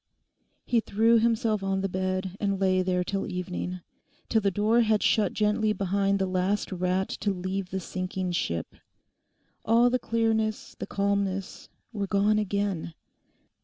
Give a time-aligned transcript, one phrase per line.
[0.65, 5.31] He threw himself on the bed and lay there till evening—till the door had shut
[5.31, 8.73] gently behind the last rat to leave the sinking ship.
[9.63, 12.95] All the clearness, the calmness were gone again.